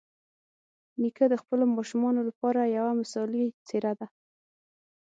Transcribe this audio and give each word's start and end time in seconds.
نیکه 1.01 1.25
د 1.29 1.35
خپلو 1.41 1.63
ماشومانو 1.75 2.21
لپاره 2.29 2.71
یوه 2.77 2.91
مثالي 3.01 3.43
څېره 3.67 3.93
ده. 3.99 4.07